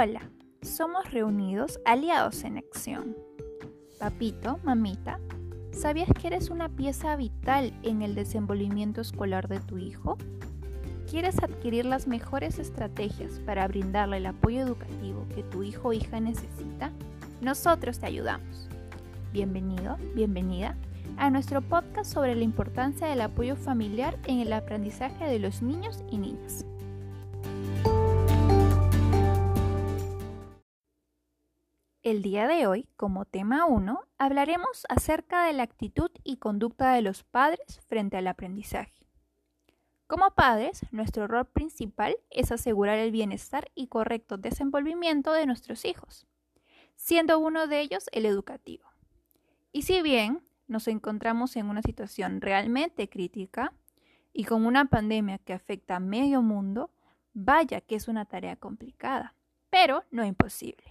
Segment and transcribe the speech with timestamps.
[0.00, 0.30] Hola,
[0.62, 3.16] somos reunidos aliados en acción.
[3.98, 5.18] Papito, mamita,
[5.72, 10.16] ¿sabías que eres una pieza vital en el desenvolvimiento escolar de tu hijo?
[11.10, 16.20] ¿Quieres adquirir las mejores estrategias para brindarle el apoyo educativo que tu hijo o hija
[16.20, 16.92] necesita?
[17.40, 18.68] Nosotros te ayudamos.
[19.32, 20.76] Bienvenido, bienvenida
[21.16, 26.04] a nuestro podcast sobre la importancia del apoyo familiar en el aprendizaje de los niños
[26.08, 26.64] y niñas.
[32.08, 37.02] El día de hoy, como tema 1, hablaremos acerca de la actitud y conducta de
[37.02, 39.06] los padres frente al aprendizaje.
[40.06, 46.26] Como padres, nuestro rol principal es asegurar el bienestar y correcto desenvolvimiento de nuestros hijos,
[46.96, 48.88] siendo uno de ellos el educativo.
[49.70, 53.74] Y si bien nos encontramos en una situación realmente crítica
[54.32, 56.90] y con una pandemia que afecta a medio mundo,
[57.34, 59.34] vaya que es una tarea complicada,
[59.68, 60.86] pero no imposible.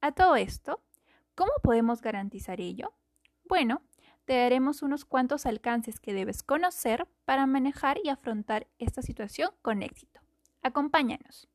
[0.00, 0.80] A todo esto,
[1.34, 2.92] ¿cómo podemos garantizar ello?
[3.48, 3.82] Bueno,
[4.26, 9.82] te daremos unos cuantos alcances que debes conocer para manejar y afrontar esta situación con
[9.82, 10.20] éxito.
[10.62, 11.48] Acompáñanos.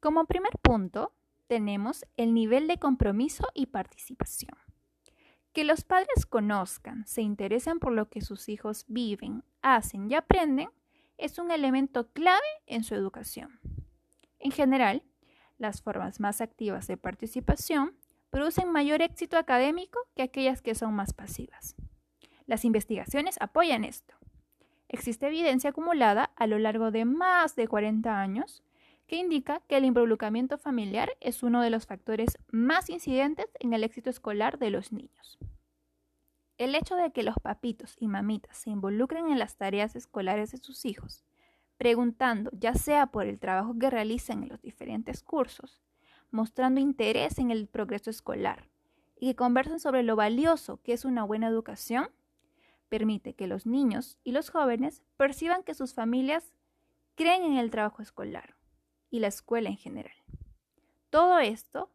[0.00, 1.12] Como primer punto,
[1.46, 4.56] tenemos el nivel de compromiso y participación.
[5.52, 10.70] Que los padres conozcan, se interesen por lo que sus hijos viven, hacen y aprenden
[11.18, 13.60] es un elemento clave en su educación.
[14.38, 15.02] En general,
[15.58, 17.96] las formas más activas de participación
[18.30, 21.74] producen mayor éxito académico que aquellas que son más pasivas.
[22.46, 24.14] Las investigaciones apoyan esto.
[24.88, 28.62] Existe evidencia acumulada a lo largo de más de 40 años
[29.06, 33.84] que indica que el involucramiento familiar es uno de los factores más incidentes en el
[33.84, 35.38] éxito escolar de los niños.
[36.58, 40.58] El hecho de que los papitos y mamitas se involucren en las tareas escolares de
[40.58, 41.22] sus hijos,
[41.76, 45.82] preguntando ya sea por el trabajo que realizan en los diferentes cursos,
[46.30, 48.70] mostrando interés en el progreso escolar
[49.18, 52.08] y que conversen sobre lo valioso que es una buena educación,
[52.88, 56.54] permite que los niños y los jóvenes perciban que sus familias
[57.16, 58.56] creen en el trabajo escolar
[59.10, 60.16] y la escuela en general.
[61.10, 61.90] Todo esto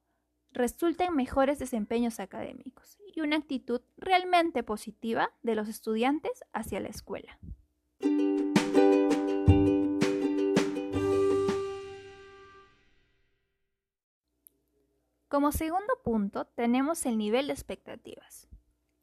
[0.51, 6.89] resulta en mejores desempeños académicos y una actitud realmente positiva de los estudiantes hacia la
[6.89, 7.37] escuela.
[15.27, 18.49] Como segundo punto tenemos el nivel de expectativas.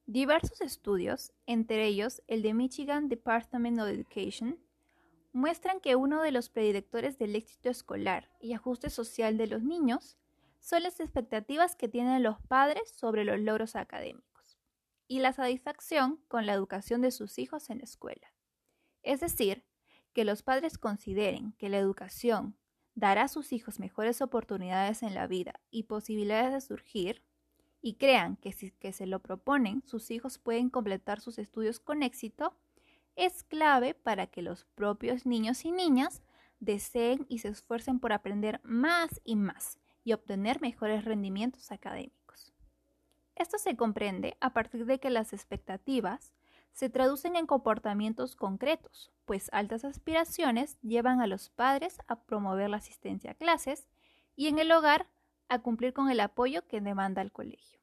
[0.04, 4.58] Diversos estudios, entre ellos el de Michigan Department of Education,
[5.32, 10.18] muestran que uno de los predilectores del éxito escolar y ajuste social de los niños
[10.60, 14.58] son las expectativas que tienen los padres sobre los logros académicos
[15.06, 18.32] y la satisfacción con la educación de sus hijos en la escuela.
[19.02, 19.64] Es decir,
[20.12, 22.56] que los padres consideren que la educación
[22.94, 27.22] dará a sus hijos mejores oportunidades en la vida y posibilidades de surgir,
[27.80, 32.02] y crean que si que se lo proponen, sus hijos pueden completar sus estudios con
[32.02, 32.56] éxito,
[33.14, 36.22] es clave para que los propios niños y niñas
[36.58, 42.54] deseen y se esfuercen por aprender más y más y obtener mejores rendimientos académicos.
[43.36, 46.32] Esto se comprende a partir de que las expectativas
[46.72, 52.78] se traducen en comportamientos concretos, pues altas aspiraciones llevan a los padres a promover la
[52.78, 53.86] asistencia a clases
[54.34, 55.08] y en el hogar
[55.50, 57.78] a cumplir con el apoyo que demanda el colegio.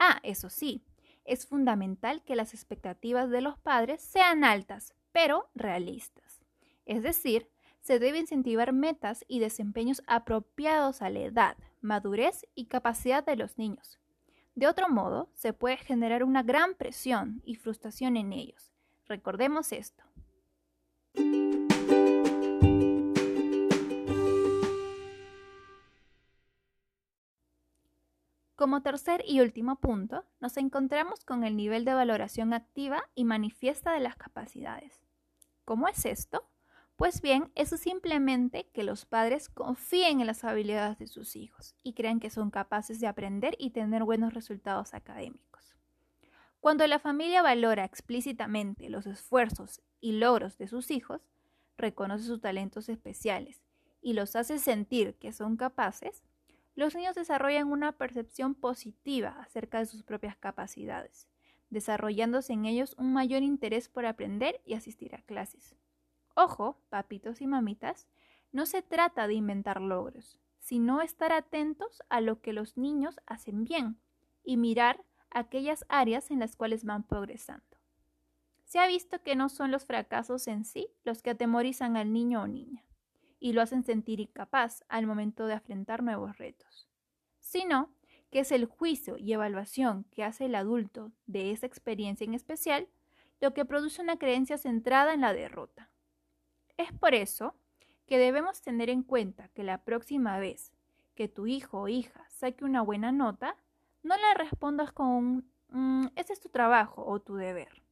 [0.00, 0.82] Ah, eso sí,
[1.24, 6.40] es fundamental que las expectativas de los padres sean altas, pero realistas.
[6.86, 7.48] Es decir,
[7.80, 13.58] se debe incentivar metas y desempeños apropiados a la edad, madurez y capacidad de los
[13.58, 13.98] niños.
[14.54, 18.72] De otro modo, se puede generar una gran presión y frustración en ellos.
[19.06, 20.04] Recordemos esto.
[28.60, 33.94] Como tercer y último punto, nos encontramos con el nivel de valoración activa y manifiesta
[33.94, 35.00] de las capacidades.
[35.64, 36.46] ¿Cómo es esto?
[37.00, 41.74] Pues bien, eso es simplemente que los padres confíen en las habilidades de sus hijos
[41.82, 45.74] y crean que son capaces de aprender y tener buenos resultados académicos.
[46.60, 51.22] Cuando la familia valora explícitamente los esfuerzos y logros de sus hijos,
[51.78, 53.62] reconoce sus talentos especiales
[54.02, 56.22] y los hace sentir que son capaces,
[56.74, 61.28] los niños desarrollan una percepción positiva acerca de sus propias capacidades,
[61.70, 65.76] desarrollándose en ellos un mayor interés por aprender y asistir a clases.
[66.42, 68.08] Ojo, papitos y mamitas,
[68.50, 73.64] no se trata de inventar logros, sino estar atentos a lo que los niños hacen
[73.64, 74.00] bien
[74.42, 77.76] y mirar aquellas áreas en las cuales van progresando.
[78.64, 82.40] se ha visto que no son los fracasos en sí los que atemorizan al niño
[82.40, 82.86] o niña
[83.38, 86.88] y lo hacen sentir incapaz al momento de afrontar nuevos retos,
[87.38, 87.92] sino
[88.30, 92.88] que es el juicio y evaluación que hace el adulto de esa experiencia en especial
[93.42, 95.90] lo que produce una creencia centrada en la derrota.
[96.80, 97.54] Es por eso
[98.06, 100.72] que debemos tener en cuenta que la próxima vez
[101.14, 103.54] que tu hijo o hija saque una buena nota,
[104.02, 107.82] no le respondas con un mm, ese es tu trabajo o tu deber,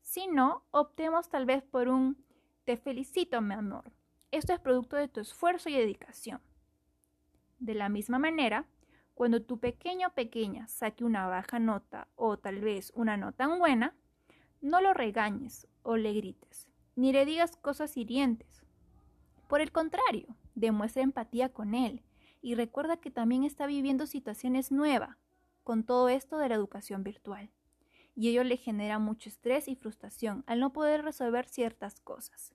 [0.00, 2.16] sino optemos tal vez por un
[2.64, 3.92] te felicito, mi amor.
[4.32, 6.40] Esto es producto de tu esfuerzo y dedicación.
[7.60, 8.66] De la misma manera,
[9.14, 13.60] cuando tu pequeño o pequeña saque una baja nota o tal vez una no tan
[13.60, 13.94] buena,
[14.60, 18.62] no lo regañes o le grites, ni le digas cosas hirientes.
[19.48, 22.02] Por el contrario, demuestra empatía con él
[22.40, 25.16] y recuerda que también está viviendo situaciones nuevas
[25.64, 27.50] con todo esto de la educación virtual.
[28.14, 32.54] Y ello le genera mucho estrés y frustración al no poder resolver ciertas cosas.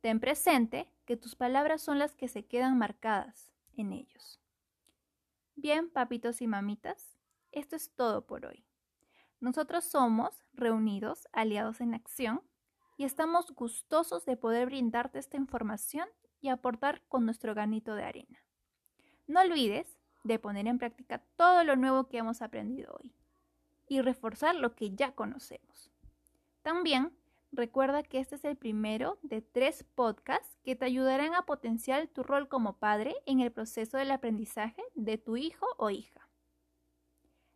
[0.00, 4.40] Ten presente que tus palabras son las que se quedan marcadas en ellos.
[5.56, 7.18] Bien, papitos y mamitas,
[7.52, 8.64] esto es todo por hoy.
[9.40, 12.42] Nosotros somos Reunidos Aliados en Acción
[13.00, 16.06] y estamos gustosos de poder brindarte esta información
[16.42, 18.44] y aportar con nuestro granito de arena.
[19.26, 23.14] No olvides de poner en práctica todo lo nuevo que hemos aprendido hoy
[23.88, 25.90] y reforzar lo que ya conocemos.
[26.60, 27.16] También
[27.52, 32.22] recuerda que este es el primero de tres podcasts que te ayudarán a potenciar tu
[32.22, 36.28] rol como padre en el proceso del aprendizaje de tu hijo o hija.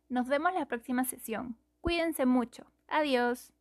[0.09, 1.55] Nos vemos la próxima sesión.
[1.81, 2.65] Cuídense mucho.
[2.87, 3.54] Adiós.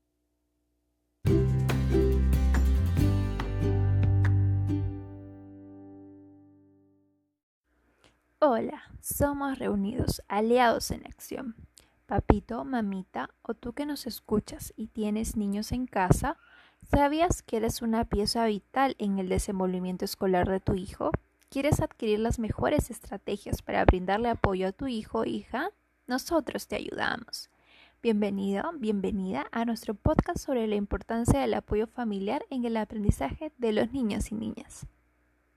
[8.46, 11.54] Hola, somos reunidos, aliados en acción.
[12.04, 16.36] Papito, mamita, o tú que nos escuchas y tienes niños en casa,
[16.94, 21.10] ¿sabías que eres una pieza vital en el desenvolvimiento escolar de tu hijo?
[21.48, 25.70] ¿Quieres adquirir las mejores estrategias para brindarle apoyo a tu hijo o hija?
[26.06, 27.48] Nosotros te ayudamos.
[28.02, 33.72] Bienvenido, bienvenida a nuestro podcast sobre la importancia del apoyo familiar en el aprendizaje de
[33.72, 34.86] los niños y niñas.